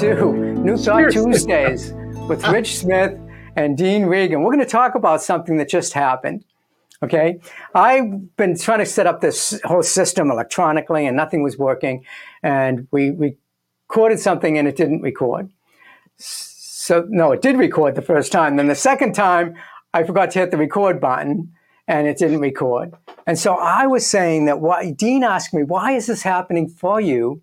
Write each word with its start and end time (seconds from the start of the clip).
to 0.00 0.32
New 0.32 0.76
Thought 0.76 1.12
Tuesdays 1.12 1.92
with 2.28 2.44
Rich 2.48 2.78
Smith 2.78 3.16
and 3.54 3.78
Dean 3.78 4.06
Regan. 4.06 4.42
We're 4.42 4.50
going 4.50 4.64
to 4.64 4.70
talk 4.70 4.96
about 4.96 5.22
something 5.22 5.56
that 5.58 5.68
just 5.68 5.92
happened. 5.92 6.44
Okay. 7.00 7.38
I've 7.76 8.36
been 8.36 8.58
trying 8.58 8.80
to 8.80 8.86
set 8.86 9.06
up 9.06 9.20
this 9.20 9.60
whole 9.62 9.84
system 9.84 10.32
electronically 10.32 11.06
and 11.06 11.16
nothing 11.16 11.44
was 11.44 11.56
working. 11.56 12.04
And 12.42 12.88
we, 12.90 13.12
we 13.12 13.36
recorded 13.88 14.18
something 14.18 14.58
and 14.58 14.66
it 14.66 14.74
didn't 14.74 15.02
record. 15.02 15.50
So, 16.16 17.06
no, 17.08 17.30
it 17.30 17.40
did 17.40 17.56
record 17.56 17.94
the 17.94 18.02
first 18.02 18.32
time. 18.32 18.56
Then 18.56 18.66
the 18.66 18.74
second 18.74 19.14
time, 19.14 19.54
I 19.92 20.02
forgot 20.02 20.32
to 20.32 20.40
hit 20.40 20.50
the 20.50 20.56
record 20.56 21.00
button 21.00 21.52
and 21.86 22.08
it 22.08 22.18
didn't 22.18 22.40
record. 22.40 22.94
And 23.28 23.38
so 23.38 23.54
I 23.54 23.86
was 23.86 24.04
saying 24.04 24.46
that 24.46 24.60
why, 24.60 24.90
Dean 24.90 25.22
asked 25.22 25.54
me, 25.54 25.62
why 25.62 25.92
is 25.92 26.08
this 26.08 26.22
happening 26.22 26.68
for 26.68 27.00
you 27.00 27.42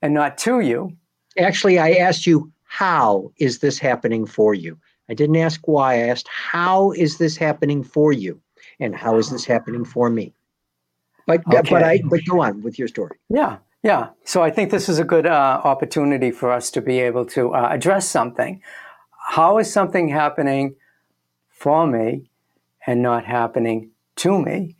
and 0.00 0.14
not 0.14 0.36
to 0.38 0.58
you? 0.58 0.96
Actually, 1.38 1.78
I 1.78 1.92
asked 1.92 2.26
you, 2.26 2.50
how 2.64 3.32
is 3.38 3.58
this 3.58 3.78
happening 3.78 4.26
for 4.26 4.54
you? 4.54 4.78
I 5.08 5.14
didn't 5.14 5.36
ask 5.36 5.60
why. 5.66 5.94
I 5.94 6.08
asked, 6.08 6.28
how 6.28 6.92
is 6.92 7.18
this 7.18 7.36
happening 7.36 7.84
for 7.84 8.12
you? 8.12 8.40
And 8.80 8.94
how 8.94 9.18
is 9.18 9.30
this 9.30 9.44
happening 9.44 9.84
for 9.84 10.10
me? 10.10 10.32
But, 11.26 11.42
okay. 11.46 11.70
but 11.70 11.82
I, 11.82 12.00
but 12.04 12.20
go 12.28 12.40
on 12.40 12.62
with 12.62 12.78
your 12.78 12.88
story. 12.88 13.18
Yeah. 13.28 13.58
Yeah. 13.82 14.08
So 14.24 14.42
I 14.42 14.50
think 14.50 14.70
this 14.70 14.88
is 14.88 14.98
a 14.98 15.04
good 15.04 15.26
uh, 15.26 15.60
opportunity 15.64 16.30
for 16.30 16.52
us 16.52 16.70
to 16.72 16.80
be 16.80 17.00
able 17.00 17.26
to 17.26 17.52
uh, 17.54 17.68
address 17.70 18.08
something. 18.08 18.62
How 19.28 19.58
is 19.58 19.72
something 19.72 20.08
happening 20.08 20.76
for 21.48 21.86
me 21.86 22.30
and 22.86 23.02
not 23.02 23.24
happening 23.24 23.90
to 24.16 24.40
me? 24.40 24.76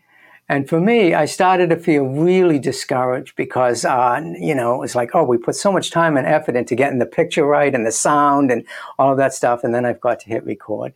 And 0.53 0.69
for 0.69 0.79
me, 0.79 1.15
I 1.15 1.25
started 1.25 1.71
to 1.71 1.77
feel 1.77 2.05
really 2.05 2.59
discouraged 2.59 3.37
because, 3.37 3.87
uh, 3.87 4.21
you 4.39 4.55
know, 4.55 4.75
it 4.75 4.81
was 4.81 4.95
like, 4.95 5.15
oh, 5.15 5.25
we 5.25 5.39
put 5.39 5.57
so 5.57 5.73
much 5.73 5.91
time 5.91 6.15
and 6.19 6.27
effort 6.27 6.57
into 6.57 6.75
getting 6.75 6.99
the 6.99 7.07
picture 7.07 7.47
right 7.47 7.75
and 7.75 7.87
the 7.87 7.91
sound 7.91 8.53
and 8.53 8.67
all 8.99 9.13
of 9.13 9.17
that 9.17 9.33
stuff. 9.33 9.65
And 9.65 9.75
then 9.75 9.87
I've 9.87 10.03
got 10.03 10.21
to 10.21 10.29
hit 10.29 10.45
record. 10.45 10.93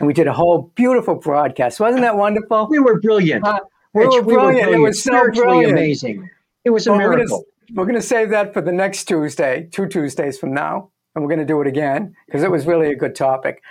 And 0.00 0.08
we 0.08 0.12
did 0.12 0.26
a 0.26 0.32
whole 0.32 0.72
beautiful 0.74 1.14
broadcast. 1.14 1.78
Wasn't 1.78 2.02
that 2.02 2.16
wonderful? 2.16 2.66
We 2.68 2.80
were 2.80 3.00
brilliant. 3.00 3.46
Uh, 3.46 3.60
we, 3.92 4.04
were 4.04 4.10
brilliant. 4.10 4.26
we, 4.26 4.34
were 4.34 4.40
brilliant. 4.40 4.74
It 4.74 4.78
was 4.78 5.00
so 5.00 5.30
brilliant. 5.30 5.70
amazing. 5.70 6.28
It 6.64 6.70
was 6.70 6.88
a 6.88 6.90
well, 6.90 6.98
miracle. 6.98 7.44
We're 7.72 7.84
going 7.84 7.94
to 7.94 8.02
save 8.02 8.30
that 8.30 8.52
for 8.52 8.62
the 8.62 8.72
next 8.72 9.04
Tuesday, 9.04 9.68
two 9.70 9.86
Tuesdays 9.86 10.40
from 10.40 10.52
now. 10.52 10.90
And 11.14 11.22
we're 11.22 11.30
going 11.30 11.38
to 11.38 11.46
do 11.46 11.60
it 11.60 11.68
again 11.68 12.16
because 12.26 12.42
it 12.42 12.50
was 12.50 12.66
really 12.66 12.90
a 12.90 12.96
good 12.96 13.14
topic. 13.14 13.62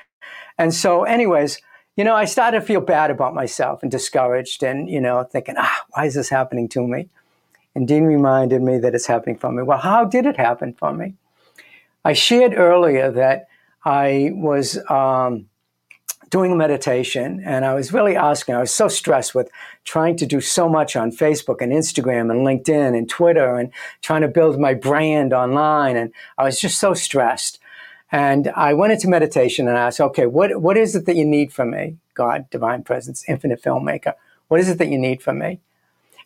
And 0.58 0.74
so, 0.74 1.04
anyways, 1.04 1.59
you 1.96 2.04
know, 2.04 2.16
I 2.16 2.26
started 2.26 2.60
to 2.60 2.66
feel 2.66 2.82
bad 2.82 3.10
about 3.10 3.34
myself 3.34 3.82
and 3.82 3.92
discouraged 3.92 4.64
and, 4.64 4.90
you 4.90 5.00
know, 5.00 5.24
thinking, 5.24 5.56
ah, 5.58 5.86
why 5.92 6.06
is 6.06 6.16
this 6.16 6.30
happening 6.30 6.68
to 6.70 6.86
me? 6.86 7.10
And 7.74 7.88
Dean 7.88 8.04
reminded 8.04 8.62
me 8.62 8.78
that 8.80 8.94
it's 8.94 9.08
happening 9.08 9.38
for 9.38 9.52
me. 9.52 9.64
Well, 9.64 9.78
how 9.78 10.06
did 10.06 10.26
it 10.26 10.38
happen 10.38 10.74
for 10.74 10.94
me? 10.94 11.16
I 12.04 12.14
shared 12.14 12.54
earlier 12.56 13.12
that 13.12 13.48
I 13.84 14.32
was 14.34 14.78
um, 14.90 15.48
doing 16.30 16.58
meditation 16.58 17.42
and 17.46 17.66
I 17.66 17.74
was 17.74 17.94
really 17.94 18.16
asking, 18.16 18.56
I 18.56 18.59
was 18.59 18.72
so 18.72 18.88
stressed 18.88 19.34
with 19.34 19.50
trying 19.84 20.18
to 20.18 20.26
do 20.26 20.42
so 20.42 20.68
much 20.68 20.96
on 20.96 21.12
Facebook 21.12 21.62
and 21.62 21.72
Instagram 21.72 22.32
and 22.32 22.46
LinkedIn 22.46 22.98
and 22.98 23.09
Twitter 23.09 23.56
and 23.56 23.72
trying 24.02 24.22
to 24.22 24.28
build 24.28 24.59
my 24.59 24.74
brand 24.74 25.34
online. 25.34 25.96
And 25.96 26.12
I 26.38 26.44
was 26.44 26.59
just 26.59 26.80
so 26.80 26.94
stressed. 26.94 27.59
And 28.11 28.50
I 28.56 28.73
went 28.73 28.94
into 28.94 29.08
meditation 29.08 29.67
and 29.67 29.78
I 29.78 29.88
asked, 29.88 30.00
okay, 30.00 30.25
what, 30.25 30.61
what 30.61 30.78
is 30.78 30.95
it 30.95 31.06
that 31.06 31.16
you 31.16 31.25
need 31.25 31.52
from 31.52 31.72
me? 31.72 31.98
God, 32.14 32.50
divine 32.50 32.84
presence, 32.84 33.23
infinite 33.28 33.62
filmmaker. 33.62 34.14
What 34.47 34.59
is 34.59 34.70
it 34.70 34.78
that 34.78 34.89
you 34.89 34.97
need 34.97 35.22
from 35.22 35.39
me? 35.39 35.59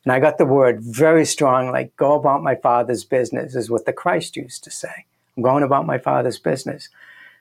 And 0.03 0.13
I 0.13 0.19
got 0.19 0.37
the 0.37 0.45
word 0.45 0.81
very 0.81 1.25
strong, 1.25 1.71
like, 1.71 1.95
go 1.95 2.13
about 2.15 2.41
my 2.43 2.55
father's 2.55 3.03
business, 3.03 3.55
is 3.55 3.69
what 3.69 3.85
the 3.85 3.93
Christ 3.93 4.37
used 4.37 4.63
to 4.63 4.71
say. 4.71 5.05
I'm 5.35 5.43
going 5.43 5.63
about 5.63 5.85
my 5.85 5.97
father's 5.97 6.39
business. 6.39 6.89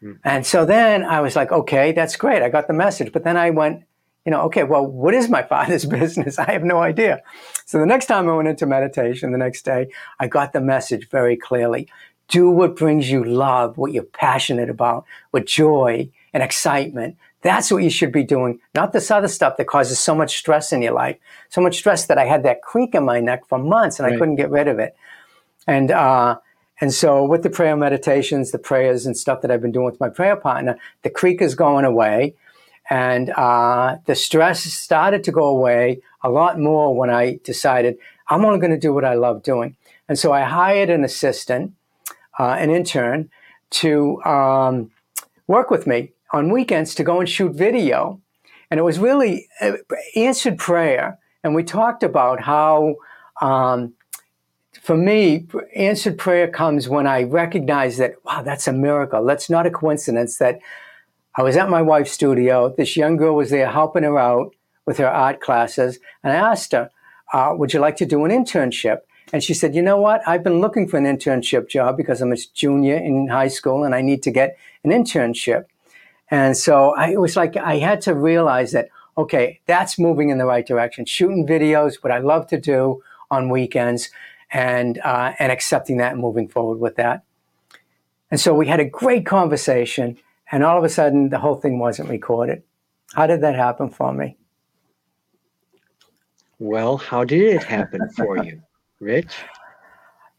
Mm. 0.02 0.18
And 0.24 0.46
so 0.46 0.64
then 0.64 1.04
I 1.04 1.20
was 1.20 1.36
like, 1.36 1.52
okay, 1.52 1.92
that's 1.92 2.16
great. 2.16 2.42
I 2.42 2.48
got 2.48 2.66
the 2.66 2.74
message. 2.74 3.12
But 3.12 3.24
then 3.24 3.36
I 3.36 3.50
went, 3.50 3.84
you 4.24 4.30
know, 4.30 4.42
okay, 4.42 4.64
well, 4.64 4.84
what 4.84 5.14
is 5.14 5.28
my 5.28 5.42
father's 5.54 5.84
business? 5.84 6.38
I 6.38 6.50
have 6.52 6.64
no 6.64 6.78
idea. 6.78 7.22
So 7.64 7.78
the 7.78 7.86
next 7.86 8.06
time 8.06 8.28
I 8.28 8.34
went 8.34 8.48
into 8.48 8.66
meditation, 8.66 9.32
the 9.32 9.38
next 9.38 9.62
day, 9.64 9.88
I 10.18 10.26
got 10.26 10.52
the 10.52 10.60
message 10.60 11.08
very 11.08 11.36
clearly 11.36 11.88
do 12.28 12.50
what 12.50 12.76
brings 12.76 13.10
you 13.10 13.24
love, 13.24 13.78
what 13.78 13.92
you're 13.92 14.02
passionate 14.02 14.70
about, 14.70 15.04
with 15.32 15.46
joy 15.46 16.08
and 16.32 16.42
excitement. 16.42 17.16
That's 17.42 17.70
what 17.70 17.82
you 17.82 17.90
should 17.90 18.12
be 18.12 18.24
doing, 18.24 18.60
not 18.74 18.92
this 18.92 19.10
other 19.10 19.28
stuff 19.28 19.56
that 19.56 19.66
causes 19.66 19.98
so 19.98 20.14
much 20.14 20.36
stress 20.36 20.72
in 20.72 20.82
your 20.82 20.92
life. 20.92 21.16
So 21.48 21.60
much 21.60 21.76
stress 21.76 22.06
that 22.06 22.18
I 22.18 22.24
had 22.24 22.42
that 22.42 22.62
creak 22.62 22.94
in 22.94 23.04
my 23.04 23.20
neck 23.20 23.46
for 23.48 23.58
months 23.58 23.98
and 23.98 24.06
right. 24.06 24.14
I 24.14 24.18
couldn't 24.18 24.36
get 24.36 24.50
rid 24.50 24.68
of 24.68 24.78
it. 24.78 24.96
And, 25.66 25.90
uh, 25.90 26.38
and 26.80 26.92
so 26.92 27.24
with 27.24 27.42
the 27.42 27.50
prayer 27.50 27.76
meditations, 27.76 28.50
the 28.50 28.58
prayers 28.58 29.06
and 29.06 29.16
stuff 29.16 29.40
that 29.42 29.50
I've 29.50 29.62
been 29.62 29.72
doing 29.72 29.86
with 29.86 30.00
my 30.00 30.08
prayer 30.08 30.36
partner, 30.36 30.78
the 31.02 31.10
creak 31.10 31.40
is 31.40 31.54
going 31.54 31.84
away. 31.84 32.34
And 32.90 33.30
uh, 33.30 33.98
the 34.06 34.14
stress 34.14 34.62
started 34.62 35.22
to 35.24 35.32
go 35.32 35.44
away 35.44 36.00
a 36.22 36.30
lot 36.30 36.58
more 36.58 36.94
when 36.94 37.10
I 37.10 37.38
decided 37.44 37.98
I'm 38.28 38.44
only 38.44 38.58
going 38.58 38.72
to 38.72 38.78
do 38.78 38.92
what 38.92 39.04
I 39.04 39.14
love 39.14 39.42
doing. 39.42 39.76
And 40.08 40.18
so 40.18 40.32
I 40.32 40.42
hired 40.42 40.90
an 40.90 41.04
assistant 41.04 41.74
uh, 42.38 42.56
an 42.58 42.70
intern 42.70 43.30
to 43.70 44.22
um, 44.24 44.90
work 45.46 45.70
with 45.70 45.86
me 45.86 46.12
on 46.32 46.52
weekends 46.52 46.94
to 46.94 47.04
go 47.04 47.20
and 47.20 47.28
shoot 47.28 47.52
video. 47.52 48.20
And 48.70 48.78
it 48.78 48.82
was 48.82 48.98
really 48.98 49.48
uh, 49.60 49.72
answered 50.14 50.58
prayer. 50.58 51.18
And 51.42 51.54
we 51.54 51.62
talked 51.62 52.02
about 52.02 52.42
how, 52.42 52.96
um, 53.40 53.94
for 54.82 54.96
me, 54.96 55.46
answered 55.74 56.18
prayer 56.18 56.48
comes 56.48 56.88
when 56.88 57.06
I 57.06 57.22
recognize 57.24 57.96
that, 57.96 58.14
wow, 58.24 58.42
that's 58.42 58.68
a 58.68 58.72
miracle. 58.72 59.24
That's 59.24 59.48
not 59.48 59.66
a 59.66 59.70
coincidence 59.70 60.38
that 60.38 60.60
I 61.36 61.42
was 61.42 61.56
at 61.56 61.70
my 61.70 61.82
wife's 61.82 62.12
studio. 62.12 62.74
This 62.76 62.96
young 62.96 63.16
girl 63.16 63.36
was 63.36 63.50
there 63.50 63.70
helping 63.70 64.02
her 64.02 64.18
out 64.18 64.54
with 64.86 64.98
her 64.98 65.08
art 65.08 65.40
classes. 65.40 65.98
And 66.22 66.32
I 66.32 66.36
asked 66.36 66.72
her, 66.72 66.90
uh, 67.32 67.54
would 67.56 67.72
you 67.72 67.80
like 67.80 67.96
to 67.96 68.06
do 68.06 68.24
an 68.24 68.30
internship? 68.30 68.98
And 69.32 69.44
she 69.44 69.52
said, 69.52 69.74
you 69.74 69.82
know 69.82 69.98
what? 69.98 70.26
I've 70.26 70.42
been 70.42 70.60
looking 70.60 70.88
for 70.88 70.96
an 70.96 71.04
internship 71.04 71.68
job 71.68 71.96
because 71.96 72.20
I'm 72.22 72.32
a 72.32 72.36
junior 72.54 72.96
in 72.96 73.28
high 73.28 73.48
school 73.48 73.84
and 73.84 73.94
I 73.94 74.00
need 74.00 74.22
to 74.22 74.30
get 74.30 74.56
an 74.84 74.90
internship. 74.90 75.66
And 76.30 76.56
so 76.56 76.94
I, 76.96 77.10
it 77.10 77.20
was 77.20 77.36
like 77.36 77.56
I 77.56 77.76
had 77.76 78.00
to 78.02 78.14
realize 78.14 78.72
that, 78.72 78.88
okay, 79.16 79.60
that's 79.66 79.98
moving 79.98 80.30
in 80.30 80.38
the 80.38 80.46
right 80.46 80.66
direction. 80.66 81.04
Shooting 81.04 81.46
videos, 81.46 81.96
what 82.02 82.12
I 82.12 82.18
love 82.18 82.46
to 82.48 82.60
do 82.60 83.02
on 83.30 83.50
weekends, 83.50 84.10
and, 84.50 84.98
uh, 85.04 85.34
and 85.38 85.52
accepting 85.52 85.98
that 85.98 86.12
and 86.12 86.20
moving 86.22 86.48
forward 86.48 86.78
with 86.78 86.96
that. 86.96 87.22
And 88.30 88.40
so 88.40 88.54
we 88.54 88.66
had 88.66 88.80
a 88.80 88.84
great 88.84 89.26
conversation, 89.26 90.18
and 90.50 90.64
all 90.64 90.78
of 90.78 90.84
a 90.84 90.88
sudden 90.88 91.28
the 91.28 91.38
whole 91.38 91.56
thing 91.56 91.78
wasn't 91.78 92.08
recorded. 92.08 92.62
How 93.14 93.26
did 93.26 93.42
that 93.42 93.56
happen 93.56 93.90
for 93.90 94.12
me? 94.12 94.36
Well, 96.58 96.96
how 96.96 97.24
did 97.24 97.56
it 97.56 97.64
happen 97.64 98.08
for 98.10 98.42
you? 98.42 98.62
Rich? 99.00 99.34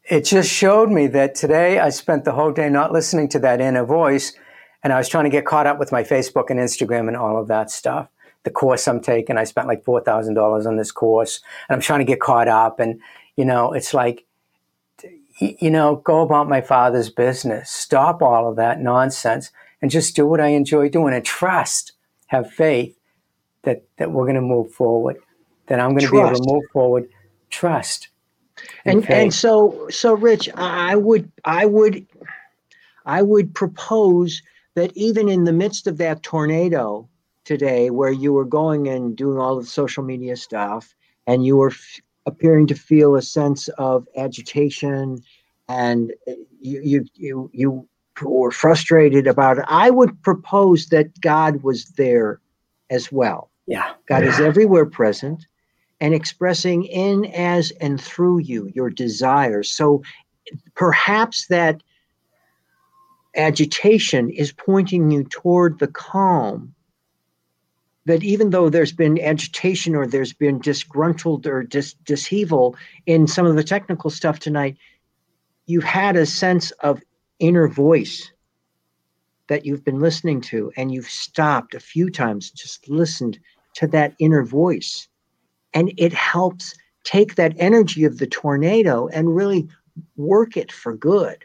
It 0.10 0.26
just 0.26 0.52
showed 0.52 0.90
me 0.90 1.08
that 1.08 1.36
today 1.36 1.80
I 1.80 1.90
spent 1.90 2.26
the 2.26 2.32
whole 2.32 2.52
day 2.52 2.70
not 2.70 2.92
listening 2.92 3.30
to 3.30 3.40
that 3.40 3.62
inner 3.62 3.86
voice, 3.86 4.34
and 4.84 4.92
I 4.92 4.98
was 4.98 5.08
trying 5.08 5.26
to 5.26 5.30
get 5.30 5.46
caught 5.46 5.68
up 5.68 5.78
with 5.78 5.92
my 5.92 6.04
Facebook 6.04 6.50
and 6.50 6.60
Instagram 6.60 7.08
and 7.08 7.16
all 7.16 7.40
of 7.40 7.48
that 7.48 7.70
stuff. 7.70 8.10
The 8.44 8.50
course 8.50 8.88
I'm 8.88 9.02
taking, 9.02 9.38
I 9.38 9.44
spent 9.44 9.68
like 9.68 9.84
four 9.84 10.02
thousand 10.02 10.34
dollars 10.34 10.66
on 10.66 10.78
this 10.78 10.92
course, 10.92 11.42
and 11.68 11.76
I'm 11.76 11.82
trying 11.82 12.00
to 12.00 12.06
get 12.06 12.20
caught 12.20 12.48
up. 12.48 12.80
And 12.80 13.00
you 13.36 13.46
know, 13.46 13.74
it's 13.74 13.94
like, 13.94 14.26
you 15.38 15.70
know, 15.70 15.98
go 15.98 16.22
about 16.22 16.50
my 16.50 16.62
father's 16.62 17.10
business. 17.10 17.70
Stop 17.70 18.22
all 18.22 18.50
of 18.50 18.56
that 18.56 18.82
nonsense 18.82 19.52
and 19.82 19.92
just 19.92 20.16
do 20.16 20.26
what 20.26 20.42
I 20.42 20.48
enjoy 20.48 20.90
doing, 20.90 21.14
and 21.14 21.24
trust, 21.24 21.92
have 22.28 22.52
faith 22.52 22.98
that 23.62 23.84
that 23.98 24.12
we're 24.12 24.26
going 24.26 24.36
to 24.36 24.42
move 24.42 24.72
forward. 24.72 25.18
That 25.68 25.80
I'm 25.80 25.92
going 25.92 26.06
to 26.06 26.12
be 26.12 26.18
able 26.18 26.34
to 26.34 26.52
move 26.52 26.64
forward. 26.74 27.10
Trust 27.52 28.08
and 28.86 29.04
okay. 29.04 29.24
and 29.24 29.34
so 29.34 29.88
so 29.90 30.14
rich 30.14 30.50
i 30.56 30.96
would 30.96 31.32
i 31.46 31.66
would 31.66 32.06
i 33.06 33.22
would 33.22 33.54
propose 33.54 34.42
that 34.76 34.96
even 34.96 35.30
in 35.30 35.44
the 35.44 35.54
midst 35.54 35.88
of 35.88 35.98
that 35.98 36.24
tornado 36.24 37.08
today 37.44 37.90
where 37.90 38.12
you 38.12 38.34
were 38.34 38.46
going 38.46 38.88
and 38.88 39.16
doing 39.16 39.40
all 39.40 39.60
the 39.60 39.66
social 39.66 40.04
media 40.04 40.36
stuff 40.36 40.94
and 41.28 41.46
you 41.46 41.58
were 41.58 41.72
f- 41.72 42.00
appearing 42.26 42.68
to 42.68 42.76
feel 42.76 43.16
a 43.16 43.22
sense 43.22 43.68
of 43.70 44.08
agitation 44.16 45.22
and 45.68 46.14
uh, 46.28 46.34
you 46.60 46.82
you 46.82 47.06
you 47.16 47.50
you 47.54 47.88
were 48.22 48.52
frustrated 48.52 49.28
about 49.28 49.58
it 49.58 49.66
i 49.68 49.90
would 49.90 50.22
propose 50.24 50.88
that 50.88 51.20
god 51.22 51.64
was 51.64 51.86
there 51.98 52.40
as 52.90 53.12
well 53.12 53.50
yeah 53.68 53.94
god 54.08 54.24
yeah. 54.24 54.30
is 54.30 54.40
everywhere 54.40 54.86
present 54.86 55.48
and 56.02 56.14
expressing 56.14 56.86
in, 56.86 57.26
as, 57.26 57.72
and 57.82 58.00
through 58.00 58.40
you 58.40 58.72
your 58.74 58.90
desires. 58.90 59.70
So 59.70 60.02
perhaps 60.76 61.48
that 61.48 61.82
agitation 63.36 64.30
is 64.30 64.52
pointing 64.52 65.12
you 65.12 65.24
toward 65.24 65.80
the 65.80 65.88
calm. 65.88 66.74
That 68.06 68.24
even 68.24 68.50
though 68.50 68.70
there's 68.70 68.94
been 68.94 69.20
agitation 69.20 69.94
or 69.94 70.08
there's 70.08 70.34
been 70.34 70.60
disgruntled 70.60 71.46
or 71.46 71.64
dis- 71.64 71.96
dishevel 72.06 72.76
in 73.06 73.28
some 73.28 73.46
of 73.46 73.56
the 73.56 73.64
technical 73.64 74.10
stuff 74.10 74.40
tonight, 74.40 74.78
you've 75.68 75.84
had 75.84 76.16
a 76.16 76.26
sense 76.26 76.72
of 76.80 77.02
inner 77.40 77.68
voice 77.68 78.32
that 79.48 79.66
you've 79.66 79.84
been 79.84 80.00
listening 80.00 80.42
to 80.42 80.72
and 80.78 80.92
you've 80.92 81.10
stopped 81.10 81.76
a 81.76 81.80
few 81.80 82.10
times 82.10 82.52
just 82.52 82.88
listened 82.90 83.38
to 83.76 83.86
that 83.88 84.14
inner 84.20 84.44
voice 84.44 85.08
and 85.74 85.94
it 85.98 86.14
helps 86.14 86.76
take 87.04 87.36
that 87.36 87.54
energy 87.58 88.04
of 88.04 88.18
the 88.18 88.28
tornado 88.28 89.08
and 89.08 89.36
really 89.36 89.68
work 90.16 90.58
it 90.58 90.72
for 90.72 90.96
good 90.96 91.44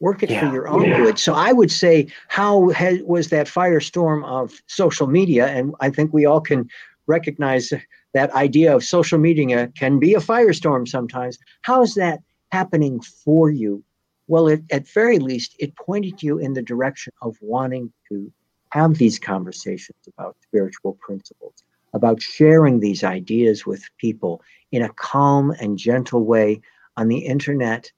work 0.00 0.22
it 0.22 0.30
yeah. 0.30 0.40
for 0.40 0.54
your 0.54 0.68
own 0.68 0.84
yeah. 0.84 0.96
good. 0.98 1.18
So 1.18 1.32
i 1.34 1.52
would 1.52 1.70
say 1.70 2.08
how 2.28 2.68
has, 2.70 3.00
was 3.02 3.30
that 3.30 3.46
firestorm 3.46 4.24
of 4.26 4.60
social 4.66 5.06
media? 5.06 5.46
And 5.46 5.74
i 5.80 5.90
think 5.90 6.12
we 6.12 6.26
all 6.26 6.40
can 6.40 6.68
recognize 7.06 7.72
that 8.14 8.30
idea 8.32 8.74
of 8.74 8.82
social 8.82 9.18
media 9.18 9.70
can 9.78 9.98
be 9.98 10.14
a 10.14 10.20
firestorm 10.20 10.88
sometimes. 10.88 11.38
How 11.62 11.82
is 11.82 11.94
that 11.94 12.20
happening 12.50 13.00
for 13.00 13.50
you? 13.50 13.84
Well, 14.26 14.48
it, 14.48 14.62
at 14.72 14.88
very 14.88 15.18
least, 15.18 15.54
it 15.58 15.76
pointed 15.76 16.22
you 16.22 16.38
in 16.38 16.54
the 16.54 16.62
direction 16.62 17.12
of 17.22 17.36
wanting 17.40 17.92
to 18.08 18.32
have 18.70 18.94
these 18.94 19.18
conversations 19.18 19.98
about 20.08 20.36
spiritual 20.42 20.94
principles, 20.94 21.62
about 21.96 22.22
sharing 22.22 22.80
these 22.80 23.02
ideas 23.02 23.66
with 23.66 23.82
people 23.98 24.42
in 24.70 24.82
a 24.82 24.92
calm 24.92 25.50
and 25.60 25.78
gentle 25.78 26.24
way 26.24 26.60
on 26.96 27.08
the 27.08 27.18
internet 27.18 27.90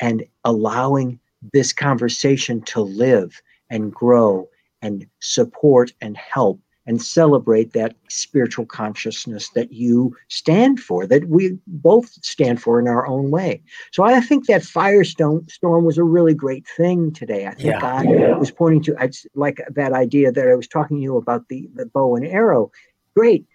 and 0.00 0.24
allowing 0.44 1.18
this 1.52 1.72
conversation 1.72 2.62
to 2.62 2.80
live 2.80 3.40
and 3.70 3.92
grow 3.92 4.48
and 4.80 5.06
support 5.20 5.92
and 6.00 6.16
help 6.16 6.60
and 6.86 7.00
celebrate 7.00 7.72
that 7.72 7.94
spiritual 8.08 8.66
consciousness 8.66 9.50
that 9.50 9.72
you 9.72 10.16
stand 10.28 10.80
for, 10.80 11.06
that 11.06 11.28
we 11.28 11.56
both 11.66 12.10
stand 12.24 12.60
for 12.60 12.80
in 12.80 12.88
our 12.88 13.06
own 13.06 13.30
way. 13.30 13.62
So 13.92 14.02
I 14.02 14.20
think 14.20 14.46
that 14.46 14.62
firestorm 14.62 15.48
storm 15.50 15.84
was 15.84 15.98
a 15.98 16.04
really 16.04 16.34
great 16.34 16.66
thing 16.66 17.12
today. 17.12 17.46
I 17.46 17.54
think 17.54 17.68
yeah. 17.68 17.80
God 17.80 18.06
was 18.38 18.50
pointing 18.50 18.82
to 18.84 18.96
I 18.98 19.10
like 19.34 19.60
that 19.70 19.92
idea 19.92 20.32
that 20.32 20.48
I 20.48 20.54
was 20.54 20.66
talking 20.66 20.96
to 20.96 21.02
you 21.02 21.16
about 21.16 21.48
the, 21.48 21.68
the 21.74 21.86
bow 21.86 22.16
and 22.16 22.26
arrow. 22.26 22.72
Great. 23.14 23.46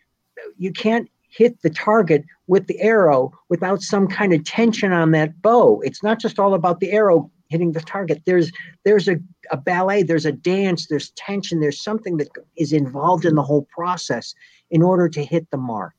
You 0.58 0.72
can't 0.72 1.10
hit 1.30 1.62
the 1.62 1.70
target 1.70 2.24
with 2.48 2.68
the 2.68 2.80
arrow 2.82 3.32
without 3.50 3.82
some 3.82 4.08
kind 4.08 4.34
of 4.34 4.44
tension 4.44 4.92
on 4.92 5.12
that 5.12 5.42
bow. 5.42 5.82
It's 5.82 6.02
not 6.02 6.20
just 6.20 6.40
all 6.40 6.54
about 6.54 6.80
the 6.80 6.92
arrow 6.92 7.30
hitting 7.50 7.72
the 7.72 7.82
target. 7.82 8.22
There's 8.26 8.52
there's 8.84 9.08
a, 9.08 9.18
a 9.52 9.58
ballet, 9.58 10.04
there's 10.04 10.26
a 10.26 10.32
dance, 10.32 10.88
there's 10.88 11.12
tension, 11.12 11.60
there's 11.60 11.82
something 11.82 12.18
that 12.18 12.30
is 12.58 12.74
involved 12.74 13.26
in 13.26 13.36
the 13.36 13.44
whole 13.44 13.68
process 13.70 14.34
in 14.70 14.82
order 14.82 15.08
to 15.10 15.24
hit 15.24 15.50
the 15.52 15.58
mark. 15.58 15.94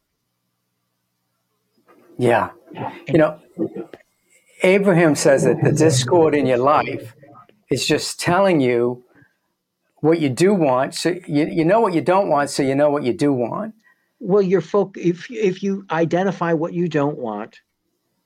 Yeah. 2.18 2.50
You 3.06 3.18
know, 3.18 3.40
Abraham 4.62 5.14
says 5.14 5.44
that 5.44 5.62
the 5.62 5.72
discord 5.72 6.34
in 6.34 6.46
your 6.46 6.58
life 6.58 7.14
is 7.70 7.86
just 7.86 8.20
telling 8.20 8.60
you 8.60 9.04
what 10.00 10.20
you 10.20 10.28
do 10.28 10.54
want. 10.54 10.94
So 10.94 11.10
you, 11.26 11.46
you 11.46 11.64
know 11.64 11.80
what 11.80 11.94
you 11.94 12.00
don't 12.00 12.28
want, 12.28 12.50
so 12.50 12.62
you 12.62 12.74
know 12.74 12.90
what 12.90 13.02
you 13.02 13.12
do 13.12 13.32
want. 13.32 13.74
Well, 14.20 14.42
you're 14.42 14.60
folk 14.60 14.96
if 14.96 15.30
if 15.30 15.62
you 15.62 15.86
identify 15.90 16.52
what 16.52 16.72
you 16.72 16.88
don't 16.88 17.18
want, 17.18 17.60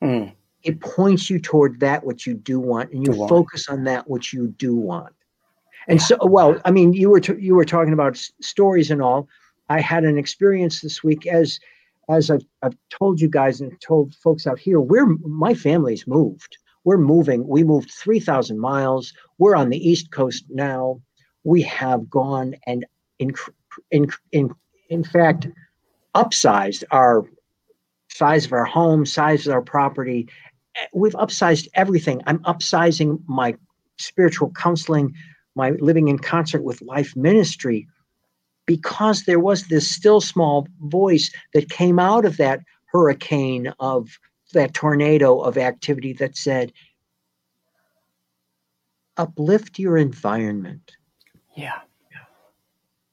mm 0.01 0.33
it 0.63 0.79
points 0.79 1.29
you 1.29 1.39
toward 1.39 1.79
that 1.81 2.05
which 2.05 2.25
you 2.25 2.33
do 2.33 2.59
want 2.59 2.91
and 2.91 3.05
you 3.05 3.13
focus 3.27 3.67
on 3.67 3.83
that 3.83 4.09
which 4.09 4.33
you 4.33 4.47
do 4.47 4.75
want 4.75 5.13
and 5.87 5.99
yeah. 5.99 6.05
so 6.05 6.17
well 6.21 6.59
i 6.65 6.71
mean 6.71 6.93
you 6.93 7.09
were 7.09 7.19
t- 7.19 7.39
you 7.39 7.55
were 7.55 7.65
talking 7.65 7.93
about 7.93 8.15
s- 8.15 8.31
stories 8.41 8.89
and 8.89 9.01
all 9.01 9.27
i 9.69 9.79
had 9.79 10.03
an 10.03 10.17
experience 10.17 10.81
this 10.81 11.03
week 11.03 11.27
as 11.27 11.59
as 12.09 12.29
I've, 12.29 12.45
I've 12.61 12.75
told 12.89 13.21
you 13.21 13.29
guys 13.29 13.61
and 13.61 13.79
told 13.79 14.13
folks 14.15 14.45
out 14.47 14.59
here 14.59 14.79
we're 14.79 15.05
my 15.25 15.53
family's 15.53 16.07
moved 16.07 16.57
we're 16.83 16.97
moving 16.97 17.47
we 17.47 17.63
moved 17.63 17.91
3000 17.91 18.59
miles 18.59 19.13
we're 19.37 19.55
on 19.55 19.69
the 19.69 19.89
east 19.89 20.11
coast 20.11 20.45
now 20.49 21.01
we 21.43 21.61
have 21.61 22.09
gone 22.09 22.55
and 22.65 22.85
in 23.19 23.33
in 23.91 24.07
in, 24.31 24.53
in 24.89 25.03
fact 25.03 25.47
upsized 26.15 26.83
our 26.91 27.25
size 28.09 28.45
of 28.45 28.53
our 28.53 28.65
home 28.65 29.05
size 29.05 29.47
of 29.47 29.53
our 29.53 29.61
property 29.61 30.27
we've 30.93 31.13
upsized 31.13 31.67
everything. 31.73 32.21
I'm 32.25 32.39
upsizing 32.39 33.21
my 33.27 33.55
spiritual 33.97 34.51
counseling, 34.51 35.13
my 35.55 35.71
living 35.71 36.07
in 36.07 36.19
concert 36.19 36.63
with 36.63 36.81
life 36.81 37.15
ministry, 37.15 37.87
because 38.65 39.23
there 39.23 39.39
was 39.39 39.67
this 39.67 39.89
still 39.89 40.21
small 40.21 40.67
voice 40.81 41.31
that 41.53 41.69
came 41.69 41.99
out 41.99 42.25
of 42.25 42.37
that 42.37 42.61
hurricane 42.85 43.73
of 43.79 44.17
that 44.53 44.73
tornado 44.73 45.39
of 45.39 45.57
activity 45.57 46.13
that 46.13 46.37
said, 46.37 46.71
uplift 49.17 49.79
your 49.79 49.97
environment. 49.97 50.91
Yeah. 51.55 51.79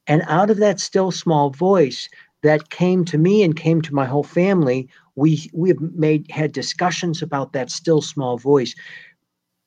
And 0.06 0.22
out 0.26 0.50
of 0.50 0.56
that 0.58 0.80
still 0.80 1.10
small 1.12 1.50
voice 1.50 2.08
that 2.42 2.70
came 2.70 3.04
to 3.04 3.18
me 3.18 3.42
and 3.42 3.56
came 3.56 3.82
to 3.82 3.94
my 3.94 4.06
whole 4.06 4.24
family 4.24 4.88
we 5.16 5.50
we 5.52 5.68
have 5.68 5.80
made 5.80 6.30
had 6.30 6.52
discussions 6.52 7.22
about 7.22 7.52
that 7.52 7.70
still 7.70 8.00
small 8.00 8.38
voice 8.38 8.74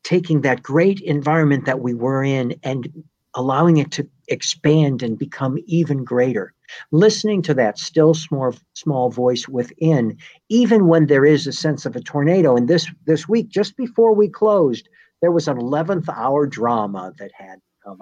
taking 0.04 0.42
that 0.42 0.64
great 0.64 1.00
environment 1.02 1.66
that 1.66 1.82
we 1.82 1.94
were 1.94 2.24
in 2.24 2.56
and 2.64 3.04
allowing 3.36 3.78
it 3.78 3.92
to 3.92 4.08
expand 4.28 5.02
and 5.02 5.18
become 5.18 5.58
even 5.66 6.04
greater 6.04 6.54
listening 6.92 7.42
to 7.42 7.54
that 7.54 7.78
still 7.78 8.14
small 8.14 8.56
small 8.74 9.10
voice 9.10 9.48
within 9.48 10.18
even 10.50 10.88
when 10.88 11.08
there 11.08 11.26
is 11.26 11.46
a 11.46 11.52
sense 11.52 11.86
of 11.86 11.96
a 11.96 12.02
tornado 12.02 12.56
and 12.56 12.68
this 12.68 12.88
this 13.06 13.28
week 13.28 13.50
just 13.50 13.78
before 13.78 14.14
we 14.14 14.28
closed 14.28 14.90
there 15.22 15.32
was 15.32 15.48
an 15.48 15.58
11th 15.58 16.10
hour 16.10 16.46
drama 16.48 17.14
that 17.18 17.32
had 17.34 17.60
come 17.84 18.02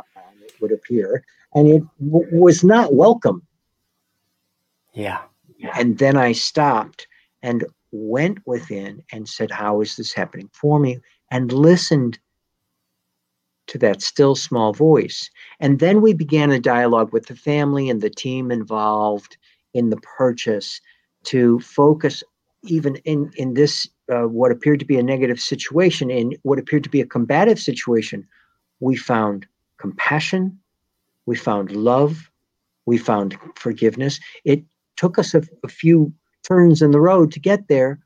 would 0.61 0.71
appear 0.71 1.23
and 1.53 1.67
it 1.67 1.83
w- 1.99 2.39
was 2.39 2.63
not 2.63 2.93
welcome 2.93 3.41
yeah 4.93 5.21
and 5.75 5.97
then 5.97 6.17
i 6.17 6.31
stopped 6.31 7.07
and 7.43 7.65
went 7.91 8.39
within 8.45 9.03
and 9.11 9.27
said, 9.27 9.51
How 9.51 9.81
is 9.81 9.95
this 9.95 10.13
happening 10.13 10.49
for 10.53 10.79
me? 10.79 10.99
And 11.29 11.51
listened 11.51 12.19
to 13.67 13.77
that 13.79 14.01
still 14.01 14.35
small 14.35 14.73
voice. 14.73 15.29
And 15.59 15.79
then 15.79 16.01
we 16.01 16.13
began 16.13 16.51
a 16.51 16.59
dialogue 16.59 17.13
with 17.13 17.27
the 17.27 17.35
family 17.35 17.89
and 17.89 18.01
the 18.01 18.09
team 18.09 18.51
involved 18.51 19.37
in 19.73 19.89
the 19.89 19.97
purchase 19.97 20.81
to 21.25 21.59
focus 21.59 22.23
even 22.63 22.95
in 22.97 23.31
in 23.37 23.53
this 23.53 23.87
uh, 24.11 24.23
what 24.27 24.51
appeared 24.51 24.79
to 24.79 24.85
be 24.85 24.97
a 24.97 25.03
negative 25.03 25.39
situation 25.39 26.11
in 26.11 26.33
what 26.43 26.59
appeared 26.59 26.83
to 26.83 26.89
be 26.89 27.01
a 27.01 27.05
combative 27.05 27.59
situation 27.59 28.27
we 28.79 28.95
found 28.95 29.47
compassion 29.81 30.57
we 31.25 31.35
found 31.35 31.71
love 31.71 32.31
we 32.85 32.97
found 32.97 33.37
forgiveness 33.55 34.19
it 34.45 34.63
took 35.01 35.17
us 35.17 35.33
a, 35.33 35.41
a 35.63 35.67
few 35.67 36.13
turns 36.43 36.81
in 36.81 36.91
the 36.91 36.99
road 36.99 37.31
to 37.31 37.39
get 37.39 37.67
there. 37.67 37.99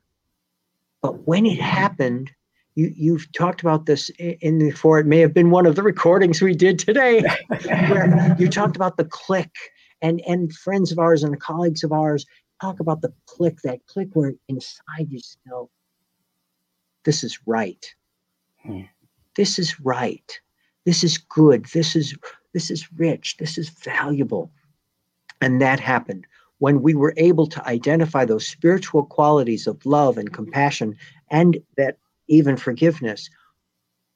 But 1.02 1.26
when 1.26 1.46
it 1.46 1.60
happened, 1.60 2.30
you, 2.74 2.92
you've 2.94 3.30
talked 3.32 3.60
about 3.60 3.86
this 3.86 4.10
in 4.18 4.58
before. 4.58 4.98
It 4.98 5.06
may 5.06 5.20
have 5.20 5.32
been 5.32 5.50
one 5.50 5.66
of 5.66 5.76
the 5.76 5.82
recordings 5.82 6.42
we 6.42 6.54
did 6.54 6.78
today, 6.78 7.22
where 7.68 8.36
you 8.38 8.48
talked 8.48 8.76
about 8.76 8.96
the 8.96 9.04
click, 9.04 9.54
and 10.02 10.20
and 10.26 10.52
friends 10.52 10.92
of 10.92 10.98
ours 10.98 11.22
and 11.22 11.40
colleagues 11.40 11.84
of 11.84 11.92
ours 11.92 12.26
talk 12.60 12.80
about 12.80 13.02
the 13.02 13.12
click, 13.26 13.58
that 13.64 13.86
click 13.86 14.08
where 14.12 14.32
inside 14.48 15.06
you 15.10 15.20
know, 15.46 15.70
this 17.04 17.24
is 17.24 17.38
right. 17.46 17.94
Hmm. 18.62 18.82
This 19.36 19.58
is 19.58 19.80
right. 19.80 20.40
This 20.86 21.04
is 21.04 21.18
good. 21.18 21.66
This 21.74 21.94
is 21.94 22.16
this 22.54 22.70
is 22.70 22.90
rich. 22.92 23.36
This 23.36 23.58
is 23.58 23.68
valuable. 23.68 24.50
And 25.42 25.60
that 25.60 25.78
happened 25.78 26.26
when 26.58 26.80
we 26.80 26.94
were 26.94 27.12
able 27.18 27.46
to 27.46 27.68
identify 27.68 28.24
those 28.24 28.46
spiritual 28.46 29.04
qualities 29.04 29.66
of 29.66 29.84
love 29.84 30.16
and 30.16 30.32
compassion 30.32 30.96
and 31.30 31.58
that 31.76 31.98
even 32.28 32.56
forgiveness, 32.56 33.28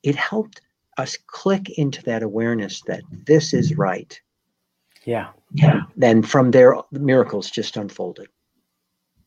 it 0.02 0.16
helped 0.16 0.62
us 0.96 1.18
click 1.26 1.68
into 1.78 2.02
that 2.04 2.22
awareness 2.22 2.82
that 2.86 3.02
this 3.26 3.52
is 3.52 3.76
right. 3.76 4.18
Yeah. 5.04 5.28
Yeah. 5.52 5.82
Then 5.96 6.22
from 6.22 6.52
there, 6.52 6.76
the 6.92 7.00
miracles 7.00 7.50
just 7.50 7.76
unfolded. 7.76 8.28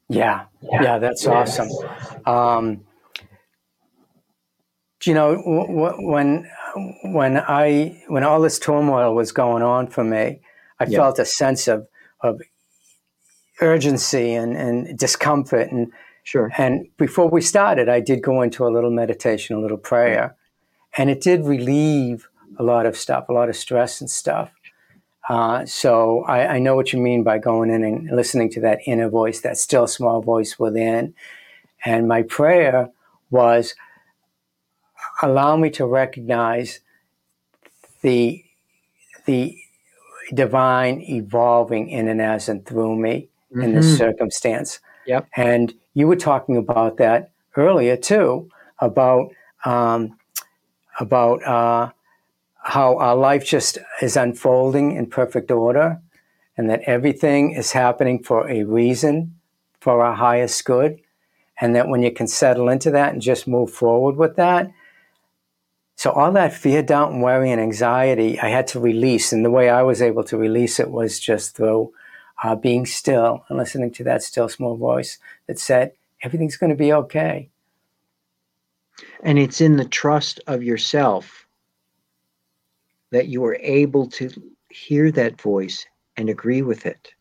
Yeah. 0.10 0.46
Yeah, 0.62 0.84
yeah 0.84 0.98
that's 0.98 1.28
awesome. 1.28 1.70
Um, 2.26 2.84
you 5.06 5.14
know, 5.14 5.36
when 6.00 6.50
when 7.04 7.38
I 7.38 8.04
when 8.08 8.24
all 8.24 8.42
this 8.42 8.60
turmoil 8.60 9.16
was 9.16 9.32
going 9.32 9.64
on 9.64 9.88
for 9.88 10.04
me, 10.04 10.42
I 10.80 10.86
yeah. 10.86 10.98
felt 10.98 11.20
a 11.20 11.26
sense 11.26 11.68
of 11.68 11.88
of 12.22 12.42
urgency 13.62 14.34
and, 14.34 14.58
and 14.58 14.98
discomfort 14.98 15.72
and 15.72 15.92
sure. 16.24 16.52
and 16.58 16.88
before 16.98 17.30
we 17.30 17.40
started 17.40 17.88
i 17.88 18.00
did 18.00 18.22
go 18.22 18.42
into 18.42 18.66
a 18.66 18.70
little 18.70 18.90
meditation 18.90 19.56
a 19.56 19.60
little 19.60 19.78
prayer 19.78 20.36
and 20.98 21.10
it 21.10 21.22
did 21.22 21.46
relieve 21.46 22.28
a 22.58 22.64
lot 22.64 22.86
of 22.86 22.98
stuff 22.98 23.30
a 23.30 23.34
lot 23.34 23.50
of 23.50 23.56
stress 23.56 24.02
and 24.02 24.10
stuff. 24.10 24.52
Uh, 25.30 25.66
so 25.66 26.24
I, 26.28 26.56
I, 26.56 26.60
know 26.60 26.76
what 26.76 26.92
you 26.92 27.00
mean 27.00 27.24
by 27.24 27.38
going 27.38 27.70
in 27.70 27.82
and 27.86 28.10
listening 28.14 28.50
to 28.52 28.60
that 28.60 28.80
inner 28.86 29.08
voice 29.08 29.40
that 29.40 29.58
still 29.58 29.88
small 29.88 30.22
voice 30.22 30.60
within. 30.60 31.14
And 31.86 32.10
my 32.10 32.24
prayer 32.24 32.90
was 33.32 33.74
allow 35.24 35.56
me 35.56 35.70
to 35.72 35.86
recognize 35.86 36.80
the 38.02 38.44
the 39.26 39.58
divine 40.34 41.02
evolving 41.02 41.90
in 41.90 42.08
and 42.08 42.22
as 42.22 42.50
and 42.50 42.66
through 42.66 42.96
me 42.96 43.30
mm-hmm. 43.52 43.62
in 43.62 43.74
this 43.74 43.88
mm-hmm. 43.88 43.98
circumstance. 43.98 44.80
Yep. 45.06 45.28
And 45.36 45.74
you 45.94 46.08
were 46.08 46.16
talking 46.16 46.58
about 46.58 46.98
that 46.98 47.32
earlier 47.56 47.98
too, 47.98 48.50
about 48.80 49.32
um, 49.66 50.18
about 51.00 51.44
uh, 51.44 51.92
how 52.64 52.98
our 52.98 53.16
life 53.16 53.46
just 53.46 53.78
is 54.02 54.18
unfolding 54.18 54.96
in 54.96 55.06
perfect 55.08 55.52
order, 55.52 56.02
and 56.58 56.70
that 56.70 56.82
everything 56.82 57.52
is 57.52 57.72
happening 57.72 58.24
for 58.24 58.50
a 58.50 58.64
reason, 58.64 59.36
for 59.80 60.04
our 60.04 60.16
highest 60.16 60.64
good, 60.66 61.00
and 61.60 61.76
that 61.76 61.88
when 61.88 62.02
you 62.02 62.12
can 62.12 62.28
settle 62.28 62.70
into 62.70 62.92
that 62.92 63.14
and 63.14 63.22
just 63.22 63.48
move 63.48 63.72
forward 63.72 64.16
with 64.16 64.36
that. 64.36 64.72
So 66.04 66.12
all 66.12 66.34
that 66.34 66.54
fear, 66.54 66.84
doubt, 66.84 67.14
and 67.14 67.24
worry 67.24 67.50
and 67.50 67.62
anxiety, 67.62 68.38
I 68.38 68.50
had 68.50 68.68
to 68.68 68.80
release, 68.82 69.32
and 69.32 69.46
the 69.46 69.50
way 69.50 69.70
I 69.70 69.84
was 69.84 70.02
able 70.02 70.26
to 70.26 70.38
release 70.38 70.78
it 70.78 70.92
was 70.92 71.18
just 71.18 71.56
through 71.56 71.94
uh, 72.44 72.58
being 72.58 72.86
still 72.86 73.46
and 73.48 73.58
listening 73.58 73.90
to 73.92 74.04
that 74.04 74.22
still 74.22 74.50
small 74.50 74.76
voice 74.76 75.18
that 75.48 75.60
said, 75.60 75.94
everything's 76.22 76.58
going 76.58 76.72
to 76.72 76.76
be 76.76 76.92
okay. 76.92 77.48
And 79.24 79.40
it's 79.40 79.62
in 79.62 79.78
the 79.78 79.86
trust 79.86 80.42
of 80.46 80.62
yourself 80.62 81.48
that 83.12 83.30
you 83.30 83.46
are 83.46 83.58
able 83.62 84.08
to 84.08 84.30
hear 84.72 85.10
that 85.10 85.40
voice 85.40 85.86
and 86.18 86.30
agree 86.30 86.64
with 86.64 86.86
it. 86.86 87.14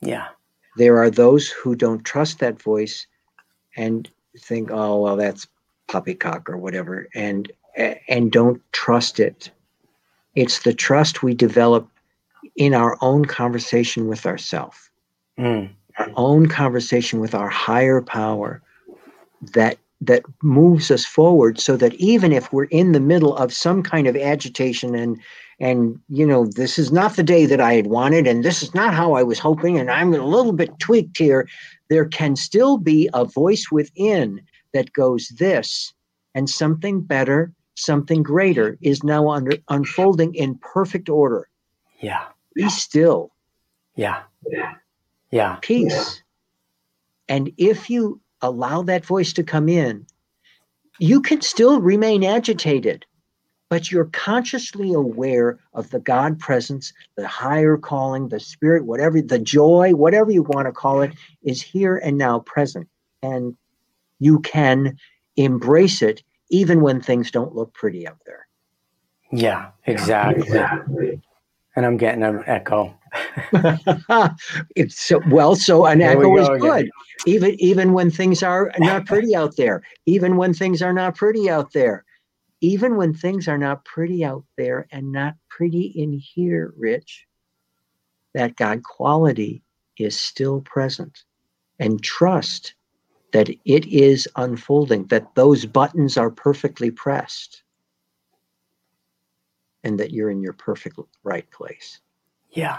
Yeah. 0.00 0.28
There 0.78 0.96
are 0.96 1.10
those 1.10 1.50
who 1.50 1.76
don't 1.76 2.06
trust 2.06 2.38
that 2.38 2.62
voice 2.62 3.06
and 3.76 4.08
think, 4.34 4.70
oh, 4.72 5.02
well, 5.02 5.16
that's 5.16 5.46
poppycock 5.88 6.48
or 6.48 6.56
whatever, 6.56 7.06
and 7.14 7.52
and 8.08 8.32
don't 8.32 8.60
trust 8.72 9.20
it. 9.20 9.50
It's 10.34 10.60
the 10.60 10.72
trust 10.72 11.22
we 11.22 11.34
develop 11.34 11.88
in 12.56 12.74
our 12.74 12.98
own 13.00 13.24
conversation 13.24 14.08
with 14.08 14.26
ourselves, 14.26 14.90
mm. 15.38 15.70
our 15.98 16.10
own 16.16 16.48
conversation 16.48 17.20
with 17.20 17.34
our 17.34 17.48
higher 17.48 18.02
power 18.02 18.62
that 19.54 19.78
that 20.00 20.22
moves 20.42 20.90
us 20.90 21.04
forward 21.04 21.58
so 21.58 21.76
that 21.76 21.94
even 21.94 22.32
if 22.32 22.52
we're 22.52 22.64
in 22.64 22.92
the 22.92 23.00
middle 23.00 23.36
of 23.36 23.52
some 23.52 23.82
kind 23.82 24.06
of 24.06 24.16
agitation 24.16 24.94
and 24.94 25.20
and 25.58 25.98
you 26.08 26.24
know 26.24 26.46
this 26.46 26.78
is 26.78 26.92
not 26.92 27.16
the 27.16 27.22
day 27.22 27.46
that 27.46 27.60
i 27.60 27.74
had 27.74 27.88
wanted 27.88 28.26
and 28.26 28.44
this 28.44 28.62
is 28.62 28.74
not 28.74 28.94
how 28.94 29.14
i 29.14 29.24
was 29.24 29.40
hoping 29.40 29.76
and 29.76 29.90
i'm 29.90 30.14
a 30.14 30.24
little 30.24 30.52
bit 30.52 30.70
tweaked 30.78 31.18
here 31.18 31.48
there 31.90 32.04
can 32.04 32.36
still 32.36 32.78
be 32.78 33.10
a 33.12 33.24
voice 33.24 33.72
within 33.72 34.40
that 34.72 34.92
goes 34.92 35.28
this 35.38 35.92
and 36.34 36.48
something 36.48 37.00
better 37.00 37.52
something 37.78 38.22
greater 38.22 38.76
is 38.80 39.02
now 39.02 39.28
under, 39.28 39.52
unfolding 39.68 40.34
in 40.34 40.58
perfect 40.58 41.08
order. 41.08 41.48
Yeah. 42.00 42.24
Be 42.54 42.68
still. 42.68 43.30
Yeah. 43.96 44.22
Yeah. 45.30 45.56
Peace. 45.62 46.22
And 47.28 47.50
if 47.56 47.90
you 47.90 48.20
allow 48.40 48.82
that 48.82 49.04
voice 49.04 49.32
to 49.34 49.42
come 49.42 49.68
in, 49.68 50.06
you 50.98 51.20
can 51.20 51.40
still 51.40 51.80
remain 51.80 52.24
agitated, 52.24 53.04
but 53.68 53.90
you're 53.90 54.06
consciously 54.06 54.92
aware 54.92 55.58
of 55.74 55.90
the 55.90 56.00
God 56.00 56.38
presence, 56.38 56.92
the 57.16 57.28
higher 57.28 57.76
calling, 57.76 58.28
the 58.28 58.40
spirit, 58.40 58.86
whatever, 58.86 59.20
the 59.20 59.38
joy, 59.38 59.92
whatever 59.92 60.30
you 60.30 60.42
want 60.42 60.66
to 60.66 60.72
call 60.72 61.02
it, 61.02 61.12
is 61.42 61.62
here 61.62 61.96
and 61.96 62.18
now 62.18 62.40
present. 62.40 62.88
And 63.22 63.56
you 64.18 64.40
can 64.40 64.96
embrace 65.36 66.02
it 66.02 66.22
even 66.50 66.80
when 66.80 67.00
things 67.00 67.30
don't 67.30 67.54
look 67.54 67.72
pretty 67.74 68.06
out 68.06 68.18
there. 68.26 68.46
Yeah, 69.30 69.70
exactly. 69.86 70.42
exactly. 70.42 71.20
And 71.76 71.86
I'm 71.86 71.96
getting 71.96 72.22
an 72.22 72.42
echo. 72.46 72.98
it's 74.76 75.00
so, 75.00 75.20
well, 75.28 75.54
so 75.54 75.86
an 75.86 75.98
there 75.98 76.10
echo 76.12 76.36
is 76.38 76.48
good. 76.60 76.80
Again. 76.80 76.90
Even 77.26 77.60
even 77.60 77.92
when 77.92 78.10
things 78.10 78.42
are 78.42 78.72
not 78.78 79.06
pretty 79.06 79.34
out 79.34 79.56
there. 79.56 79.82
Even 80.06 80.36
when 80.36 80.54
things 80.54 80.82
are 80.82 80.92
not 80.92 81.16
pretty 81.16 81.50
out 81.50 81.72
there. 81.72 82.04
Even 82.60 82.96
when 82.96 83.14
things 83.14 83.46
are 83.46 83.58
not 83.58 83.84
pretty 83.84 84.24
out 84.24 84.44
there 84.56 84.86
and 84.90 85.12
not 85.12 85.34
pretty 85.48 85.92
in 85.94 86.12
here, 86.12 86.74
Rich, 86.76 87.26
that 88.34 88.56
God 88.56 88.82
quality 88.82 89.62
is 89.98 90.18
still 90.18 90.60
present. 90.62 91.22
And 91.78 92.02
trust 92.02 92.74
that 93.32 93.48
it 93.64 93.86
is 93.86 94.28
unfolding, 94.36 95.06
that 95.06 95.34
those 95.34 95.66
buttons 95.66 96.16
are 96.16 96.30
perfectly 96.30 96.90
pressed, 96.90 97.62
and 99.84 99.98
that 100.00 100.12
you're 100.12 100.30
in 100.30 100.42
your 100.42 100.54
perfect 100.54 100.98
right 101.22 101.48
place. 101.50 102.00
Yeah. 102.50 102.78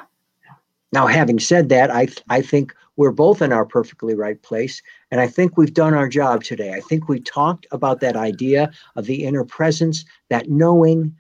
Now, 0.91 1.05
having 1.05 1.39
said 1.39 1.69
that, 1.69 1.91
I 1.91 2.07
I 2.29 2.41
think 2.41 2.73
we're 2.95 3.11
both 3.11 3.41
in 3.41 3.53
our 3.53 3.65
perfectly 3.65 4.15
right 4.15 4.41
place, 4.41 4.81
and 5.11 5.21
I 5.21 5.27
think 5.27 5.55
we've 5.55 5.73
done 5.73 5.93
our 5.93 6.09
job 6.09 6.43
today. 6.43 6.73
I 6.73 6.79
think 6.79 7.07
we 7.07 7.19
talked 7.19 7.67
about 7.71 7.99
that 8.01 8.15
idea 8.15 8.71
of 8.95 9.05
the 9.05 9.23
inner 9.23 9.45
presence, 9.45 10.03
that 10.29 10.49
knowing, 10.49 11.15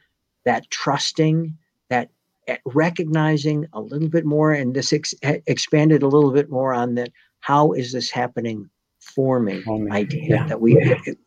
that 0.45 0.69
trusting, 0.71 1.55
that 1.89 2.09
eh, 2.47 2.57
recognizing 2.65 3.67
a 3.73 3.79
little 3.79 4.09
bit 4.09 4.25
more, 4.25 4.51
and 4.53 4.73
this 4.73 4.91
ex- 4.91 5.13
expanded 5.21 6.01
a 6.01 6.07
little 6.07 6.31
bit 6.31 6.49
more 6.49 6.73
on 6.73 6.95
that. 6.95 7.11
How 7.41 7.71
is 7.71 7.93
this 7.93 8.09
happening 8.09 8.69
for 9.09 9.39
me? 9.39 9.63
Idea 9.91 10.29
yeah. 10.29 10.47
that 10.47 10.61
we, 10.61 10.75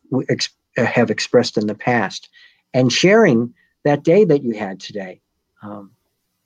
we 0.09 0.25
ex- 0.29 0.49
have 0.77 1.11
expressed 1.11 1.57
in 1.57 1.67
the 1.67 1.75
past, 1.75 2.29
and 2.73 2.91
sharing 2.91 3.53
that 3.83 4.03
day 4.03 4.25
that 4.25 4.43
you 4.43 4.53
had 4.53 4.79
today. 4.79 5.21
Um, 5.61 5.91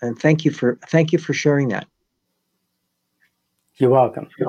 and 0.01 0.17
thank 0.17 0.45
you 0.45 0.51
for 0.51 0.77
thank 0.87 1.11
you 1.11 1.19
for 1.19 1.33
sharing 1.33 1.69
that. 1.69 1.87
You're 3.79 3.91
welcome. 3.91 4.27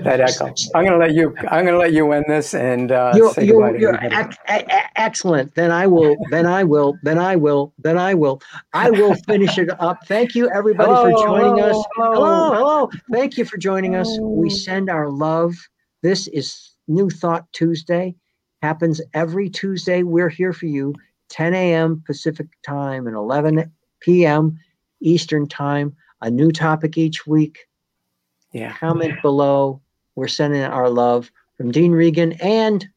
that 0.00 0.20
echo. 0.20 0.52
I'm 0.74 0.84
going 0.84 0.92
to 0.92 0.98
let 0.98 1.14
you. 1.14 1.36
I'm 1.48 1.64
going 1.64 1.74
to 1.74 1.78
let 1.78 1.92
you 1.92 2.10
end 2.10 2.24
this 2.26 2.52
and 2.52 2.90
uh, 2.90 3.12
you're, 3.14 3.32
say 3.32 3.44
you're, 3.44 3.76
you're 3.78 3.94
ac- 3.94 4.38
a- 4.48 5.00
excellent. 5.00 5.54
Then 5.54 5.70
I 5.70 5.86
will. 5.86 6.16
Then 6.30 6.46
I 6.46 6.64
will. 6.64 6.98
Then 7.04 7.16
I 7.18 7.36
will. 7.36 7.72
Then 7.78 7.96
I 7.96 8.14
will. 8.14 8.42
I 8.72 8.90
will 8.90 9.14
finish 9.14 9.56
it 9.56 9.70
up. 9.80 10.04
Thank 10.06 10.34
you, 10.34 10.50
everybody, 10.50 10.94
hello, 10.94 11.02
for 11.16 11.26
joining 11.26 11.58
hello, 11.58 11.70
us. 11.70 11.86
Hello. 11.94 12.12
hello, 12.14 12.54
hello. 12.54 12.90
Thank 13.12 13.38
you 13.38 13.44
for 13.44 13.56
joining 13.56 13.94
us. 13.94 14.18
We 14.20 14.50
send 14.50 14.90
our 14.90 15.08
love. 15.08 15.54
This 16.02 16.26
is 16.26 16.72
New 16.88 17.08
Thought 17.08 17.46
Tuesday. 17.52 18.16
Happens 18.62 19.00
every 19.14 19.48
Tuesday. 19.48 20.02
We're 20.02 20.28
here 20.28 20.52
for 20.52 20.66
you. 20.66 20.92
10 21.28 21.54
a.m. 21.54 22.02
Pacific 22.04 22.48
time 22.66 23.06
and 23.06 23.14
11 23.14 23.70
p.m. 24.00 24.58
Eastern 25.00 25.46
time. 25.46 25.94
A 26.20 26.30
new 26.30 26.50
topic 26.50 26.98
each 26.98 27.26
week. 27.26 27.68
Yeah. 28.52 28.74
Comment 28.76 29.20
below. 29.22 29.80
We're 30.14 30.28
sending 30.28 30.62
our 30.62 30.90
love 30.90 31.30
from 31.56 31.70
Dean 31.70 31.92
Regan 31.92 32.32
and 32.40 32.88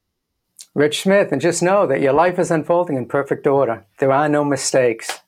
Rich 0.74 1.04
Smith. 1.04 1.32
And 1.32 1.42
just 1.42 1.62
know 1.62 1.86
that 1.88 2.01
your 2.01 2.13
life 2.13 2.40
is 2.40 2.51
unfolding 2.51 2.98
in 2.98 3.06
perfect 3.06 3.46
order. 3.46 3.86
There 4.00 4.12
are 4.12 4.30
no 4.30 4.44
mistakes. 4.44 5.20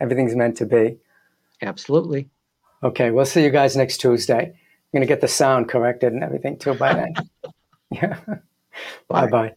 Everything's 0.00 0.36
meant 0.36 0.56
to 0.58 0.66
be. 0.66 0.98
Absolutely. 1.62 2.28
Okay, 2.82 3.10
we'll 3.10 3.24
see 3.24 3.42
you 3.42 3.50
guys 3.50 3.76
next 3.76 3.98
Tuesday. 3.98 4.44
I'm 4.44 4.90
going 4.92 5.00
to 5.00 5.06
get 5.06 5.20
the 5.20 5.28
sound 5.28 5.68
corrected 5.68 6.12
and 6.12 6.22
everything 6.22 6.58
too 6.58 6.74
by 6.74 6.94
then. 6.94 7.14
yeah. 7.90 8.18
bye 9.08 9.26
bye. 9.26 9.54